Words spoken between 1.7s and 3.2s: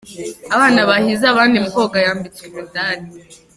koga yambitswe imidari.